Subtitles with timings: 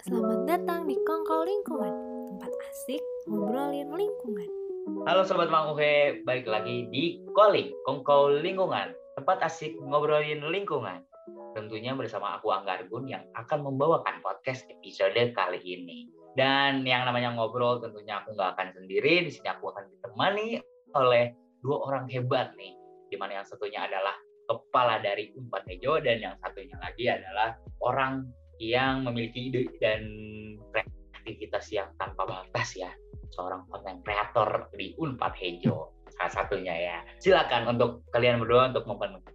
[0.00, 1.92] Selamat datang di Kongko Lingkungan,
[2.32, 4.48] tempat asik ngobrolin lingkungan.
[5.04, 11.04] Halo Sobat Mang Uhe, balik lagi di Calling, Kongko Lingkungan, tempat asik ngobrolin lingkungan.
[11.52, 16.08] Tentunya bersama aku Anggargun yang akan membawakan podcast episode kali ini.
[16.32, 20.64] Dan yang namanya ngobrol tentunya aku nggak akan sendiri, di sini aku akan ditemani
[20.96, 22.72] oleh dua orang hebat nih,
[23.12, 24.16] di mana yang satunya adalah
[24.48, 30.04] kepala dari Unpad Hejo dan yang satunya lagi adalah orang yang memiliki ide dan
[30.68, 32.92] kreativitas yang tanpa batas ya
[33.32, 38.84] seorang konten kreator di Unpad Hejo salah satunya ya silakan untuk kalian berdua untuk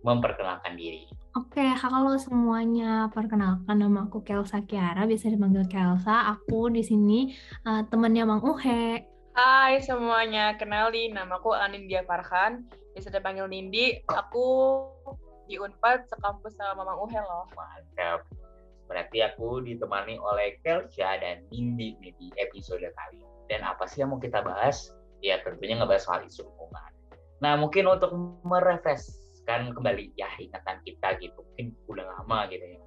[0.06, 6.32] memperkenalkan diri Oke, kalau semuanya perkenalkan nama aku Kelsa Kiara, bisa dipanggil Kelsa.
[6.32, 7.36] Aku di sini
[7.68, 9.04] uh, temannya Mang Uhe.
[9.36, 12.64] Hai semuanya, kenalin namaku Anindya Farhan,
[12.96, 14.00] bisa dipanggil Nindi.
[14.08, 14.80] Aku
[15.52, 17.52] di Unpad sekampus sama Mang Uhe loh.
[17.52, 18.24] Mantap.
[18.86, 23.34] Berarti aku ditemani oleh Kelsha dan Nindi nih di episode kali ini.
[23.50, 24.94] Dan apa sih yang mau kita bahas?
[25.22, 26.92] Ya tentunya ngebahas soal isu lingkungan.
[27.42, 28.14] Nah mungkin untuk
[28.46, 31.40] merefreshkan kembali ya ingatan kita gitu.
[31.42, 32.80] Mungkin udah lama gitu ya.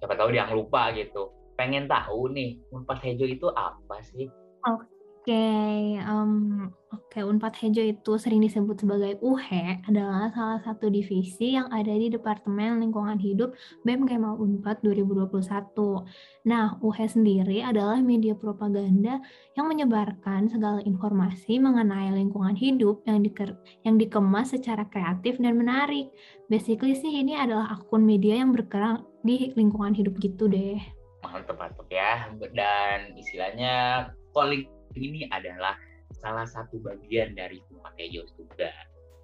[0.00, 1.32] Siapa tahu dia lupa gitu.
[1.54, 4.26] Pengen tahu nih, Unpad Hejo itu apa sih?
[4.66, 4.84] Oke,
[5.24, 11.72] okay, um, oke Unpad Hejo itu sering disebut sebagai UHE adalah salah satu divisi yang
[11.72, 13.56] ada di Departemen Lingkungan Hidup
[13.88, 16.04] BEM Kema Unpad 2021.
[16.44, 19.16] Nah, UHE sendiri adalah media propaganda
[19.56, 23.56] yang menyebarkan segala informasi mengenai lingkungan hidup yang, diker
[23.88, 26.12] yang dikemas secara kreatif dan menarik.
[26.52, 30.76] Basically sih ini adalah akun media yang bergerak di lingkungan hidup gitu deh.
[31.24, 32.28] Mantap, mantap ya.
[32.52, 35.74] Dan istilahnya calling ini adalah
[36.14, 37.60] salah satu bagian dari
[37.94, 38.70] Tejo juga.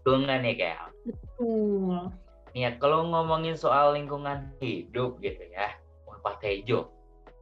[0.01, 0.87] Betul nggak nih, Kel?
[1.07, 1.97] Betul.
[2.55, 5.75] Ya, kalau ngomongin soal lingkungan hidup gitu ya,
[6.43, 6.91] Tejo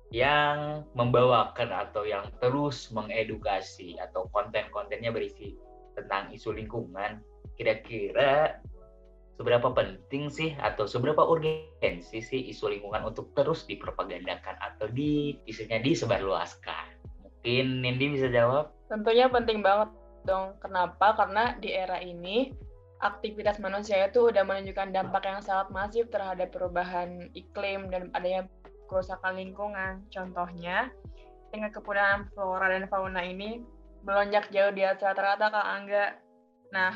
[0.08, 5.52] yang membawakan atau yang terus mengedukasi atau konten-kontennya berisi
[5.92, 7.20] tentang isu lingkungan,
[7.60, 8.56] kira-kira
[9.36, 15.76] seberapa penting sih atau seberapa urgensi sih isu lingkungan untuk terus dipropagandakan atau di isinya
[15.78, 17.07] disebarluaskan?
[17.42, 18.74] Mungkin Nindi bisa jawab?
[18.90, 19.94] Tentunya penting banget
[20.26, 20.58] dong.
[20.58, 21.14] Kenapa?
[21.14, 22.50] Karena di era ini
[22.98, 28.50] aktivitas manusia itu udah menunjukkan dampak yang sangat masif terhadap perubahan iklim dan adanya
[28.90, 30.02] kerusakan lingkungan.
[30.10, 30.90] Contohnya,
[31.54, 33.62] tingkat kepunahan flora dan fauna ini
[34.02, 36.06] melonjak jauh di atas rata-rata Kak Angga.
[36.74, 36.92] Nah,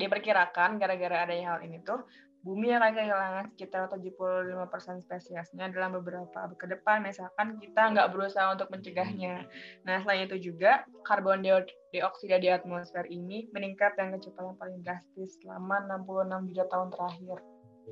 [0.00, 2.00] diperkirakan gara-gara adanya hal ini tuh
[2.40, 8.56] bumi akan kehilangan sekitar 75% spesiesnya dalam beberapa abad ke depan, misalkan kita nggak berusaha
[8.56, 9.44] untuk mencegahnya.
[9.84, 11.44] Nah, selain itu juga, karbon
[11.92, 17.38] dioksida di atmosfer ini meningkat dengan kecepatan paling drastis selama 66 juta tahun terakhir.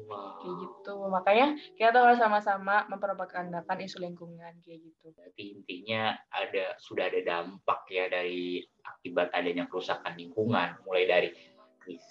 [0.06, 0.38] Wow.
[0.38, 0.94] Kayak gitu.
[1.10, 5.10] Makanya kita tuh harus sama-sama mempropagandakan isu lingkungan kayak gitu.
[5.10, 11.28] Jadi intinya ada sudah ada dampak ya dari akibat adanya kerusakan lingkungan, mulai dari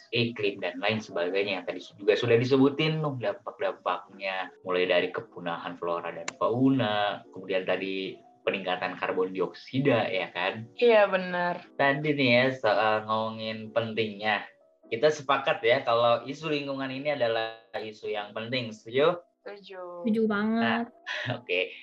[0.09, 4.49] iklim dan lain sebagainya yang tadi juga sudah disebutin tuh dampak-dampaknya.
[4.65, 8.17] Mulai dari kepunahan flora dan fauna kemudian tadi
[8.47, 10.63] peningkatan karbon dioksida ya kan?
[10.79, 11.61] Iya benar.
[11.75, 14.47] Tadi nih ya soal ngomongin pentingnya.
[14.87, 18.71] Kita sepakat ya kalau isu lingkungan ini adalah isu yang penting.
[18.71, 19.19] Setuju?
[19.43, 20.07] Setuju.
[20.07, 20.87] Setuju banget.
[20.87, 21.43] Nah, oke.
[21.43, 21.75] Okay.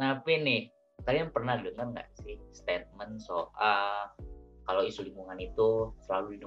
[0.00, 0.60] nah tapi nih
[1.04, 4.08] kalian pernah dengar nggak sih statement soal
[4.66, 6.38] kalau isu lingkungan itu selalu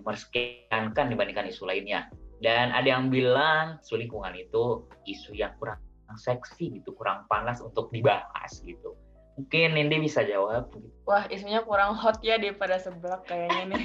[0.69, 2.07] kan dibandingkan isu lainnya.
[2.43, 5.79] Dan ada yang bilang isu lingkungan itu isu yang kurang
[6.15, 8.95] seksi gitu, kurang panas untuk dibahas gitu.
[9.35, 10.71] Mungkin Nindi bisa jawab.
[11.03, 13.83] Wah, isunya kurang hot ya daripada seblak kayaknya nih.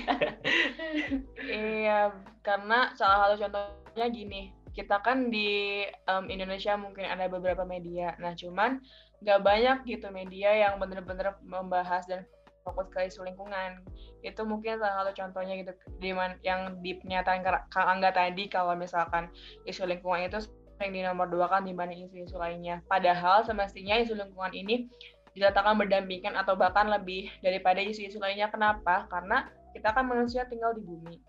[1.82, 2.14] iya,
[2.46, 8.30] karena salah satu contohnya gini, kita kan di um, Indonesia mungkin ada beberapa media, nah
[8.38, 8.78] cuman
[9.20, 12.24] nggak banyak gitu media yang benar-benar membahas dan
[12.62, 13.84] fokus ke isu lingkungan.
[14.20, 17.40] Itu mungkin salah satu contohnya gitu di man, yang di pernyataan
[17.72, 19.32] Kang Angga tadi kalau misalkan
[19.64, 20.44] isu lingkungan itu
[20.80, 22.80] sering di nomor dua kan dibanding isu-isu lainnya.
[22.88, 24.88] Padahal semestinya isu lingkungan ini
[25.36, 28.48] diletakkan berdampingan atau bahkan lebih daripada isu-isu lainnya.
[28.48, 29.04] Kenapa?
[29.12, 29.46] Karena
[29.76, 31.20] kita kan manusia tinggal di bumi.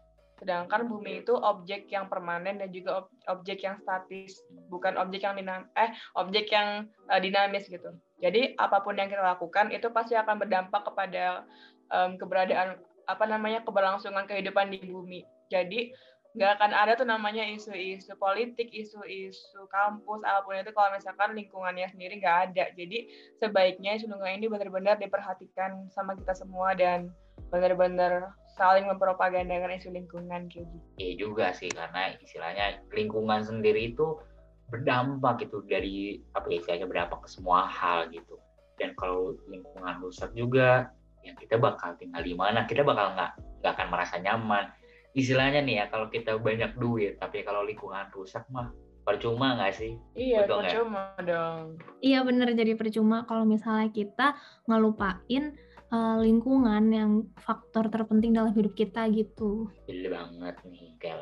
[0.42, 4.42] Sedangkan bumi itu objek yang permanen dan juga ob objek yang statis
[4.74, 9.26] bukan objek yang dinam eh objek yang uh, dinamis gitu jadi apa pun yang kita
[9.26, 11.44] lakukan itu pasti akan berdampak kepada
[11.90, 12.78] um, keberadaan
[13.10, 15.92] apa namanya keberlangsungan kehidupan di bumi jadi
[16.32, 21.92] nggak akan ada tuh namanya isu-isu politik, isu-isu kampus, apa pun itu kalau misalkan lingkungannya
[21.92, 22.72] sendiri nggak ada.
[22.72, 23.12] Jadi
[23.44, 27.12] sebaiknya isu lingkungan ini benar-benar diperhatikan sama kita semua dan
[27.52, 30.88] benar-benar saling mempropagandakan isu lingkungan kayak gitu.
[31.04, 34.16] Iya juga sih karena istilahnya lingkungan sendiri itu
[34.72, 38.40] berdampak gitu dari apa ya istilahnya berdampak ke semua hal gitu.
[38.80, 40.90] dan kalau lingkungan rusak juga
[41.22, 44.74] yang kita bakal tinggal di mana kita bakal nggak nggak akan merasa nyaman
[45.14, 49.98] istilahnya nih ya kalau kita banyak duit tapi kalau lingkungan rusak mah percuma nggak sih?
[50.14, 51.26] Iya, Betul percuma gak?
[51.26, 51.66] dong.
[52.06, 54.38] Iya bener jadi percuma kalau misalnya kita
[54.70, 55.58] ngelupain
[55.92, 59.68] uh, lingkungan yang faktor terpenting dalam hidup kita gitu.
[59.86, 61.22] Betul banget nih, Kel.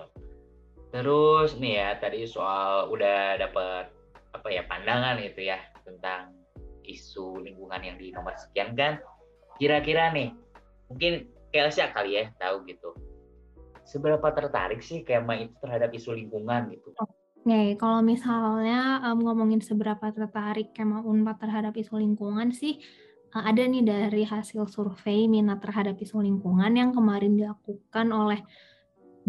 [0.89, 3.93] Terus nih ya tadi soal udah dapet
[4.33, 6.33] apa ya pandangan itu ya tentang
[6.85, 8.97] isu lingkungan yang di nomor sekian kan.
[9.61, 10.33] Kira-kira nih
[10.89, 12.93] mungkin Kelsia kali ya tahu gitu.
[13.85, 16.93] Seberapa tertarik sih Kema itu terhadap isu lingkungan gitu?
[16.97, 22.77] Oke, kalau misalnya um, ngomongin seberapa tertarik Kema Unpad terhadap isu lingkungan sih,
[23.33, 28.45] uh, ada nih dari hasil survei minat terhadap isu lingkungan yang kemarin dilakukan oleh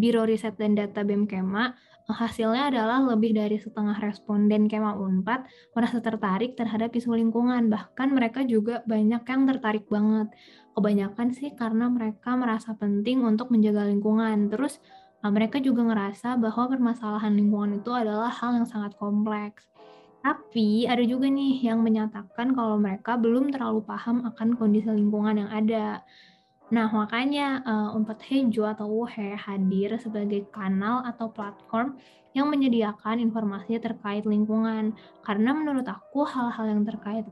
[0.01, 1.29] Biro Riset dan Data BEM
[2.11, 5.47] hasilnya adalah lebih dari setengah responden Kema Unpad
[5.79, 7.71] merasa tertarik terhadap isu lingkungan.
[7.71, 10.33] Bahkan mereka juga banyak yang tertarik banget.
[10.75, 14.51] Kebanyakan sih karena mereka merasa penting untuk menjaga lingkungan.
[14.51, 14.83] Terus
[15.21, 19.69] Nah, mereka juga ngerasa bahwa permasalahan lingkungan itu adalah hal yang sangat kompleks.
[20.21, 25.51] Tapi ada juga nih yang menyatakan kalau mereka belum terlalu paham akan kondisi lingkungan yang
[25.53, 26.05] ada.
[26.71, 31.99] Nah, makanya uh, Unpad Hejo atau UHE hadir sebagai kanal atau platform
[32.31, 34.95] yang menyediakan informasi terkait lingkungan.
[35.27, 37.27] Karena menurut aku hal-hal yang terkait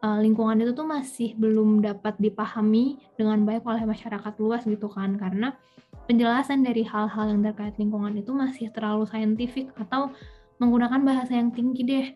[0.00, 5.20] uh, lingkungan itu tuh masih belum dapat dipahami dengan baik oleh masyarakat luas gitu kan.
[5.20, 5.52] Karena
[6.08, 10.08] penjelasan dari hal-hal yang terkait lingkungan itu masih terlalu saintifik atau
[10.56, 12.06] menggunakan bahasa yang tinggi deh.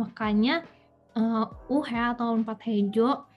[0.00, 0.64] Makanya
[1.12, 3.28] uh, UHE atau Unpad Hejo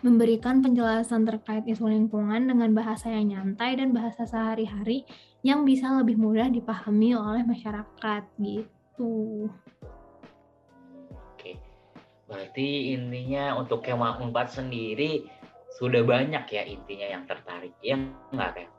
[0.00, 5.04] memberikan penjelasan terkait isu lingkungan dengan bahasa yang nyantai dan bahasa sehari-hari
[5.44, 9.48] yang bisa lebih mudah dipahami oleh masyarakat gitu.
[11.36, 11.56] Oke,
[12.28, 15.24] berarti intinya untuk Kemah Unpad sendiri
[15.76, 17.96] sudah banyak ya intinya yang tertarik, ya
[18.32, 18.72] enggak kayak?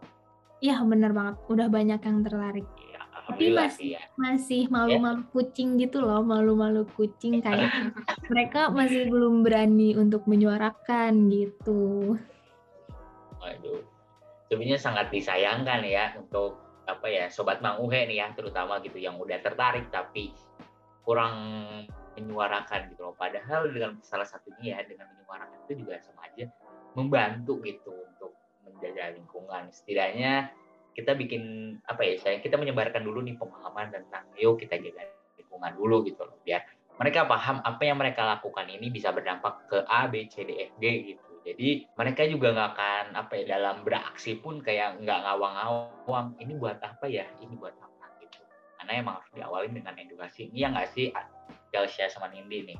[0.62, 2.69] Iya benar banget, udah banyak yang tertarik.
[3.36, 4.04] Tapi masih ya.
[4.19, 7.95] masih malu-malu kucing gitu loh, malu-malu kucing kayak
[8.28, 12.16] mereka masih belum berani untuk menyuarakan gitu.
[13.42, 13.81] Waduh,
[14.51, 19.16] sebenarnya sangat disayangkan ya untuk apa ya sobat Mang Uhe nih ya terutama gitu yang
[19.16, 20.36] udah tertarik tapi
[21.07, 21.36] kurang
[22.19, 23.16] menyuarakan gitu loh.
[23.18, 26.45] Padahal dengan salah satunya ya dengan menyuarakan itu juga sama aja
[26.94, 28.36] membantu gitu untuk
[28.68, 30.51] menjaga lingkungan setidaknya
[30.92, 35.08] kita bikin apa ya saya kita menyebarkan dulu nih pemahaman tentang yuk kita jaga
[35.40, 36.68] lingkungan dulu gitu loh biar
[37.02, 40.78] mereka paham apa yang mereka lakukan ini bisa berdampak ke A B C D F
[40.78, 40.86] G
[41.16, 41.32] gitu.
[41.42, 46.78] Jadi mereka juga nggak akan apa ya dalam beraksi pun kayak nggak ngawang-ngawang ini buat
[46.78, 47.26] apa ya?
[47.42, 48.06] Ini buat apa?
[48.22, 48.46] gitu.
[48.78, 50.54] Karena emang harus diawali dengan edukasi.
[50.54, 51.10] Ini ya nggak sih
[51.74, 52.80] Delsia sama Nindi nih?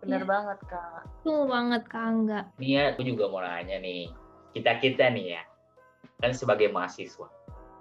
[0.00, 0.26] Bener ya.
[0.26, 1.04] banget kak.
[1.20, 4.08] Tuh banget kak enggak nih ya aku juga mau nanya nih.
[4.56, 5.42] Kita-kita nih ya,
[6.18, 7.28] kan sebagai mahasiswa.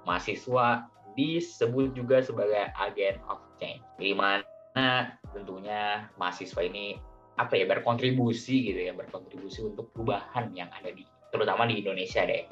[0.07, 0.87] Mahasiswa
[1.17, 3.83] disebut juga sebagai agen of change.
[3.99, 6.95] Di mana tentunya mahasiswa ini
[7.39, 12.47] apa ya berkontribusi gitu ya, berkontribusi untuk perubahan yang ada di terutama di Indonesia deh.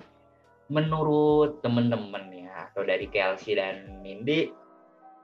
[0.68, 4.52] Menurut teman-teman ya atau dari Kelsey dan Mindy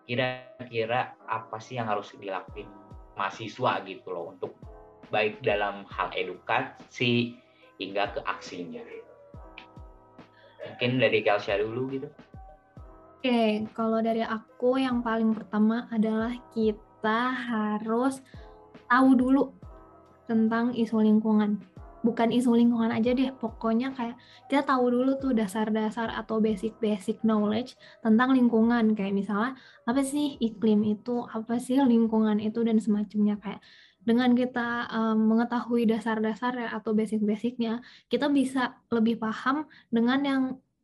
[0.08, 2.68] kira-kira apa sih yang harus dilakuin
[3.16, 4.56] mahasiswa gitu loh untuk
[5.12, 7.38] baik dalam hal edukasi
[7.78, 8.82] hingga ke aksinya.
[10.74, 12.10] Mungkin dari Kelsia dulu gitu.
[13.22, 18.20] Oke, kalau dari aku yang paling pertama adalah kita harus
[18.90, 19.54] tahu dulu
[20.28, 21.62] tentang isu lingkungan.
[22.04, 24.20] Bukan isu lingkungan aja deh, pokoknya kayak
[24.52, 28.92] kita tahu dulu tuh dasar-dasar atau basic-basic knowledge tentang lingkungan.
[28.92, 29.56] Kayak misalnya,
[29.88, 33.40] apa sih iklim itu, apa sih lingkungan itu, dan semacamnya.
[33.40, 33.64] Kayak
[34.04, 37.80] dengan kita um, mengetahui dasar-dasar atau basic-basicnya,
[38.12, 40.44] kita bisa lebih paham dengan yang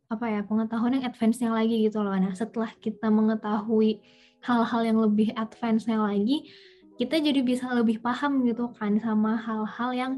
[0.09, 2.17] apa ya pengetahuan yang advance yang lagi gitu loh.
[2.17, 4.01] Nah setelah kita mengetahui
[4.41, 6.49] hal-hal yang lebih advance yang lagi,
[6.97, 10.13] kita jadi bisa lebih paham gitu kan sama hal-hal yang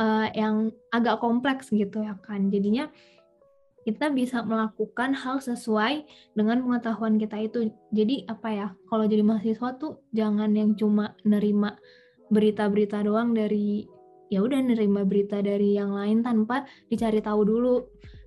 [0.00, 2.48] uh, yang agak kompleks gitu ya kan.
[2.48, 2.88] Jadinya
[3.84, 7.68] kita bisa melakukan hal sesuai dengan pengetahuan kita itu.
[7.92, 11.76] Jadi apa ya, kalau jadi mahasiswa tuh jangan yang cuma nerima
[12.32, 13.84] berita-berita doang dari
[14.32, 17.76] ya udah nerima berita dari yang lain tanpa dicari tahu dulu.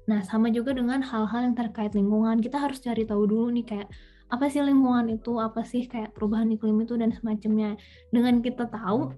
[0.07, 2.39] Nah, sama juga dengan hal-hal yang terkait lingkungan.
[2.39, 3.87] Kita harus cari tahu dulu nih kayak
[4.27, 7.75] apa sih lingkungan itu, apa sih kayak perubahan iklim itu dan semacamnya.
[8.11, 9.11] Dengan kita tahu,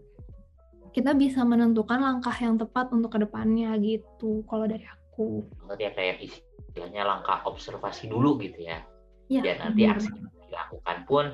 [0.94, 4.42] kita bisa menentukan langkah yang tepat untuk ke depannya gitu.
[4.50, 5.46] Kalau dari aku.
[5.70, 8.82] Berarti ya kayak istilahnya langkah observasi dulu gitu ya.
[9.30, 11.26] Ya, Biar nanti aksi yang dilakukan pun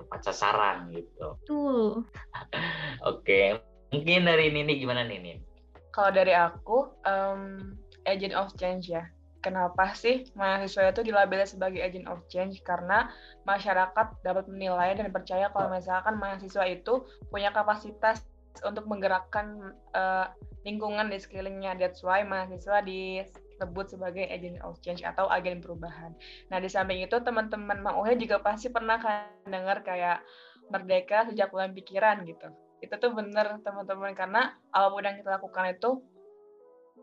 [0.00, 1.36] tepat sasaran gitu.
[1.44, 2.08] Betul.
[3.12, 3.60] Oke,
[3.92, 5.36] Mungkin dari Nini gimana Nini?
[5.92, 9.06] Kalau dari aku, um, agent of change ya.
[9.42, 12.62] Kenapa sih mahasiswa itu dilabeli sebagai agent of change?
[12.62, 13.10] Karena
[13.42, 18.22] masyarakat dapat menilai dan percaya kalau misalkan mahasiswa itu punya kapasitas
[18.62, 20.30] untuk menggerakkan uh,
[20.62, 21.74] lingkungan di sekelilingnya.
[21.74, 26.14] That's why mahasiswa disebut sebagai agent of change atau agen perubahan.
[26.54, 30.22] Nah, di samping itu teman-teman Mang Uhe juga pasti pernah kan dengar kayak
[30.70, 32.46] merdeka sejak bulan pikiran gitu
[32.82, 36.02] itu tuh bener teman-teman karena apa pun yang kita lakukan itu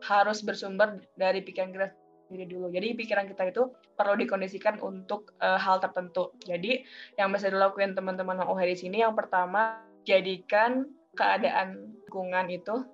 [0.04, 1.88] harus bersumber dari pikiran kita
[2.30, 2.70] sendiri dulu.
[2.70, 6.30] Jadi pikiran kita itu perlu dikondisikan untuk uh, hal tertentu.
[6.46, 6.86] Jadi
[7.18, 10.86] yang bisa dilakukan teman-teman OH di sini yang pertama jadikan
[11.18, 12.86] keadaan lingkungan itu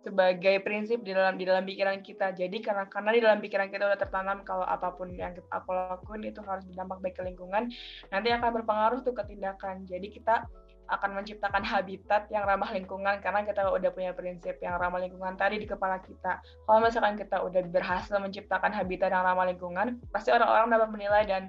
[0.00, 2.32] sebagai prinsip di dalam di dalam pikiran kita.
[2.32, 6.24] Jadi karena karena di dalam pikiran kita udah tertanam kalau apa pun yang aku lakuin
[6.24, 7.68] itu harus berdampak baik ke lingkungan,
[8.08, 9.84] nanti akan berpengaruh tuh ke tindakan.
[9.84, 10.48] Jadi kita
[10.90, 15.62] akan menciptakan habitat yang ramah lingkungan karena kita udah punya prinsip yang ramah lingkungan tadi
[15.62, 16.42] di kepala kita.
[16.42, 21.42] Kalau misalkan kita udah berhasil menciptakan habitat yang ramah lingkungan, pasti orang-orang dapat menilai dan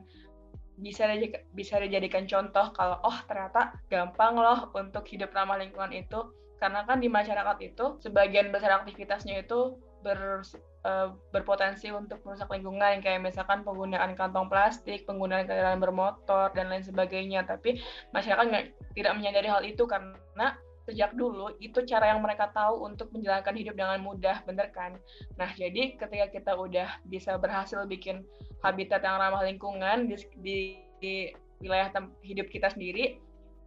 [0.82, 1.06] bisa
[1.54, 6.98] bisa dijadikan contoh kalau oh ternyata gampang loh untuk hidup ramah lingkungan itu karena kan
[6.98, 10.42] di masyarakat itu sebagian besar aktivitasnya itu ber,
[10.86, 16.86] uh, berpotensi untuk merusak lingkungan kayak misalkan penggunaan kantong plastik, penggunaan kendaraan bermotor dan lain
[16.86, 17.46] sebagainya.
[17.46, 17.82] Tapi
[18.14, 18.66] masyarakat nggak
[18.98, 20.58] tidak menyadari hal itu karena
[20.90, 24.98] sejak dulu itu cara yang mereka tahu untuk menjalankan hidup dengan mudah, bener kan?
[25.38, 28.26] Nah, jadi ketika kita udah bisa berhasil bikin
[28.66, 30.58] habitat yang ramah lingkungan di, di,
[30.98, 31.14] di
[31.62, 31.94] wilayah
[32.26, 33.22] hidup kita sendiri,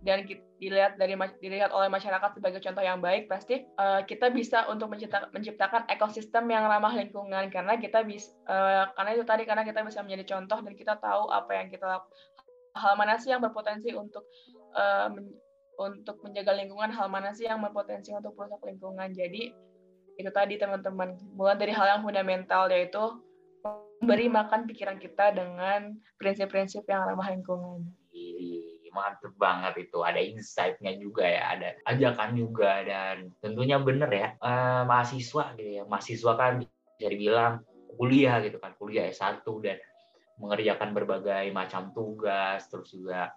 [0.05, 0.29] dan
[0.61, 5.33] dilihat dari dilihat oleh masyarakat sebagai contoh yang baik pasti uh, kita bisa untuk mencipta,
[5.33, 7.49] menciptakan ekosistem yang ramah lingkungan.
[7.49, 11.33] Karena kita bisa uh, karena itu tadi karena kita bisa menjadi contoh dan kita tahu
[11.33, 12.05] apa yang kita
[12.77, 14.29] hal mana sih yang berpotensi untuk
[14.77, 15.33] uh, men,
[15.81, 19.09] untuk menjaga lingkungan hal mana sih yang berpotensi untuk merusak lingkungan.
[19.17, 19.57] Jadi
[20.21, 21.17] itu tadi teman-teman.
[21.33, 23.25] Mulai dari hal yang fundamental yaitu
[24.05, 27.89] memberi makan pikiran kita dengan prinsip-prinsip yang ramah lingkungan
[28.95, 29.99] mantep banget itu.
[30.01, 35.85] Ada insight-nya juga ya ada ajakan juga dan tentunya bener ya eh, mahasiswa gitu ya.
[35.85, 37.61] Mahasiswa kan bisa dibilang
[37.99, 39.79] kuliah gitu kan kuliah S1 dan
[40.39, 43.31] mengerjakan berbagai macam tugas terus juga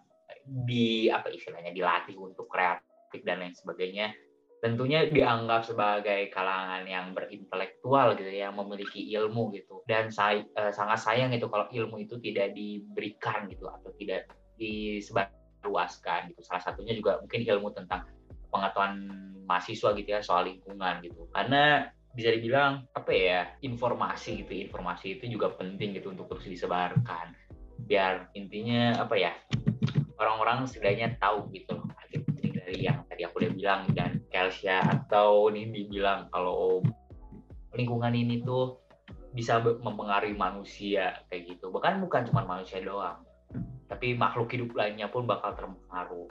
[0.47, 4.15] di apa istilahnya dilatih untuk kreatif dan lain sebagainya.
[4.57, 9.85] Tentunya dianggap sebagai kalangan yang berintelektual gitu ya, yang memiliki ilmu gitu.
[9.85, 14.25] Dan say, eh, sangat sayang itu kalau ilmu itu tidak diberikan gitu atau tidak
[14.57, 15.29] disebar
[15.67, 16.41] luaskan gitu.
[16.41, 18.07] Salah satunya juga mungkin ilmu tentang
[18.47, 19.11] pengetahuan
[19.43, 21.27] mahasiswa gitu ya soal lingkungan gitu.
[21.35, 27.37] Karena bisa dibilang apa ya informasi gitu informasi itu juga penting gitu untuk terus disebarkan
[27.85, 29.37] biar intinya apa ya
[30.17, 35.53] orang-orang setidaknya tahu gitu loh arti dari yang tadi aku udah bilang dan Kelsia atau
[35.53, 36.81] ini dibilang kalau
[37.77, 38.81] lingkungan ini tuh
[39.37, 43.21] bisa mempengaruhi manusia kayak gitu bahkan bukan cuma manusia doang
[43.87, 46.29] tapi makhluk hidup lainnya pun bakal terpengaruh.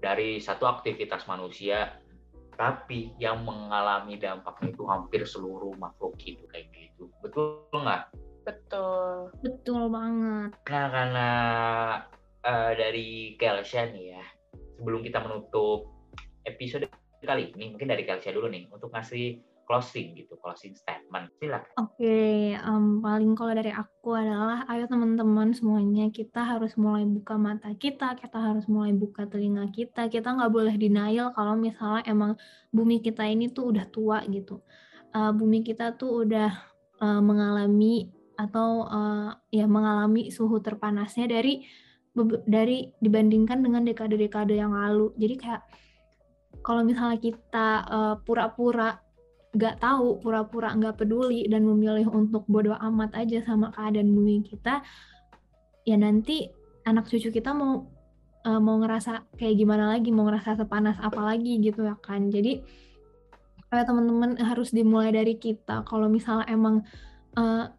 [0.00, 1.98] Dari satu aktivitas manusia
[2.60, 7.08] tapi yang mengalami dampak itu hampir seluruh makhluk hidup kayak gitu.
[7.24, 8.12] Betul nggak?
[8.44, 9.32] Betul.
[9.40, 10.50] Betul banget.
[10.68, 11.30] Nah karena
[12.44, 14.24] uh, dari Kelsha nih ya
[14.76, 15.88] sebelum kita menutup
[16.44, 16.88] episode
[17.20, 19.40] kali ini mungkin dari Kelsha dulu nih untuk ngasih
[19.70, 21.30] closing gitu, closing statement.
[21.38, 21.70] Silakan.
[21.78, 27.38] Oke, okay, um, paling kalau dari aku adalah ayo teman-teman semuanya kita harus mulai buka
[27.38, 30.10] mata kita, kita harus mulai buka telinga kita.
[30.10, 32.34] Kita nggak boleh denial kalau misalnya emang
[32.74, 34.58] bumi kita ini tuh udah tua gitu.
[35.14, 36.50] Uh, bumi kita tuh udah
[36.98, 41.62] uh, mengalami atau uh, ya mengalami suhu terpanasnya dari
[42.42, 45.14] dari dibandingkan dengan dekade-dekade yang lalu.
[45.14, 45.62] Jadi kayak
[46.66, 47.86] kalau misalnya kita
[48.26, 49.09] pura-pura uh,
[49.50, 54.78] nggak tahu pura-pura nggak peduli dan memilih untuk bodoh amat aja sama keadaan bumi kita
[55.82, 56.46] ya nanti
[56.86, 57.90] anak cucu kita mau
[58.46, 62.28] uh, mau ngerasa kayak gimana lagi mau ngerasa sepanas apa lagi gitu ya kan.
[62.32, 62.62] Jadi
[63.70, 65.86] kayak teman-teman harus dimulai dari kita.
[65.86, 66.82] Kalau misalnya emang
[67.38, 67.70] uh,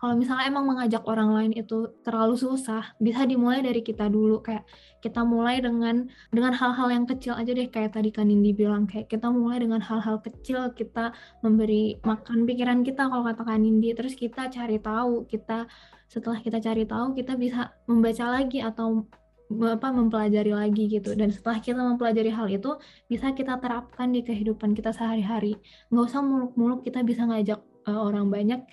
[0.00, 4.40] kalau misalnya emang mengajak orang lain itu terlalu susah, bisa dimulai dari kita dulu.
[4.40, 4.64] Kayak
[5.04, 7.68] kita mulai dengan dengan hal-hal yang kecil aja deh.
[7.68, 10.72] Kayak tadi kan Indi bilang kayak kita mulai dengan hal-hal kecil.
[10.72, 11.12] Kita
[11.44, 15.68] memberi makan pikiran kita kalau katakan Indi terus kita cari tahu kita
[16.08, 19.04] setelah kita cari tahu kita bisa membaca lagi atau
[19.52, 21.12] apa mempelajari lagi gitu.
[21.12, 25.60] Dan setelah kita mempelajari hal itu bisa kita terapkan di kehidupan kita sehari-hari.
[25.92, 28.64] Nggak usah muluk-muluk kita bisa ngajak uh, orang banyak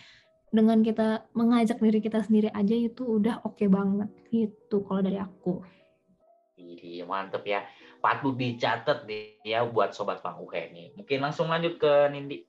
[0.47, 5.19] dengan kita mengajak diri kita sendiri aja itu udah oke okay banget gitu kalau dari
[5.19, 5.63] aku.
[6.57, 7.67] Iya mantep ya.
[7.97, 10.93] patut dicatat nih ya buat sobat Panguhe nih.
[10.95, 12.45] Mungkin langsung lanjut ke Nindi.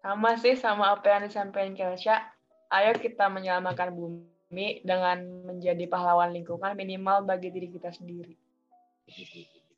[0.00, 2.32] Sama sih sama apa yang disampaikan Kelsha.
[2.72, 8.32] Ayo kita menyelamatkan bumi dengan menjadi pahlawan lingkungan minimal bagi diri kita sendiri.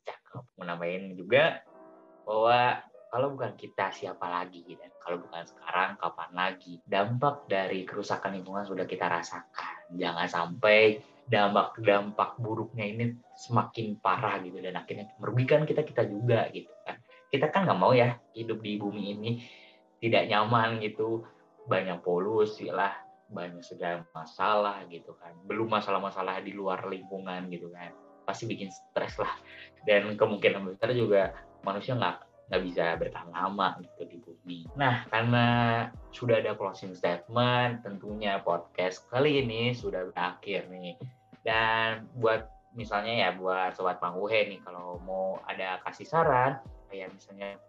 [0.07, 0.43] Cakep.
[0.55, 1.63] Mau nambahin juga
[2.23, 2.79] bahwa
[3.11, 6.79] kalau bukan kita siapa lagi dan kalau bukan sekarang kapan lagi?
[6.87, 9.91] Dampak dari kerusakan lingkungan sudah kita rasakan.
[9.99, 16.71] Jangan sampai dampak-dampak buruknya ini semakin parah gitu dan akhirnya merugikan kita kita juga gitu
[16.87, 17.03] kan.
[17.27, 19.31] Kita kan nggak mau ya hidup di bumi ini
[19.99, 21.27] tidak nyaman gitu.
[21.67, 22.95] Banyak polusi lah
[23.27, 25.35] banyak segala masalah gitu kan.
[25.43, 27.91] Belum masalah-masalah di luar lingkungan gitu kan.
[28.23, 29.35] Pasti bikin stres lah.
[29.83, 31.35] Dan kemungkinan besar juga
[31.67, 34.59] manusia nggak nggak bisa bertahan lama gitu di bumi.
[34.75, 35.45] Nah, karena
[36.11, 40.99] sudah ada closing statement, tentunya podcast kali ini sudah berakhir nih.
[41.47, 47.59] Dan buat misalnya ya buat sobat Pangguhe nih kalau mau ada kasih saran kayak misalnya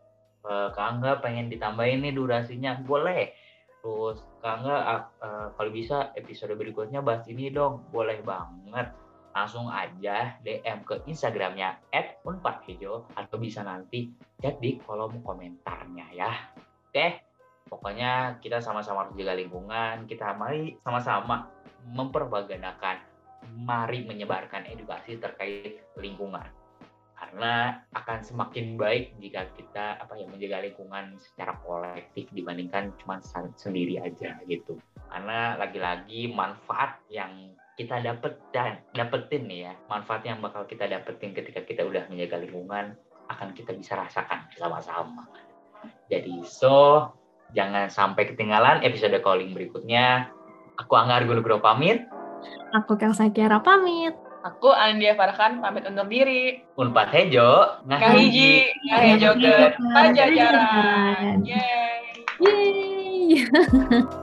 [0.47, 3.35] eh, Kak Angga pengen ditambahin nih durasinya boleh
[3.83, 4.77] terus Kak Angga
[5.19, 8.95] uh, kalau bisa episode berikutnya bahas ini dong boleh banget
[9.33, 11.81] langsung aja DM ke Instagramnya
[12.25, 16.33] @unpadhejo atau bisa nanti chat di kolom komentarnya ya.
[16.93, 17.25] Oke,
[17.73, 21.49] pokoknya kita sama-sama harus jaga lingkungan, kita mari sama-sama
[21.89, 23.01] memperbaganakan,
[23.65, 26.45] mari menyebarkan edukasi terkait lingkungan.
[27.17, 33.23] Karena akan semakin baik jika kita apa ya menjaga lingkungan secara kolektif dibandingkan cuma
[33.57, 34.77] sendiri aja gitu.
[35.09, 41.33] Karena lagi-lagi manfaat yang kita dapet dan dapetin nih ya manfaat yang bakal kita dapetin
[41.33, 42.93] ketika kita udah menjaga lingkungan
[43.33, 45.25] akan kita bisa rasakan sama-sama.
[46.13, 47.09] Jadi so
[47.57, 50.29] jangan sampai ketinggalan episode calling berikutnya.
[50.81, 52.05] Aku Anggar Gulu pamit.
[52.77, 54.13] Aku Kelsa Kiara pamit.
[54.43, 56.61] Aku Andia Farhan pamit undur diri.
[56.75, 57.81] Unpad Hejo.
[57.87, 58.67] Ngahiji.
[58.91, 61.47] Ngahejo ke Pajajaran.
[61.47, 62.03] Yeay.
[62.43, 64.19] Yeay.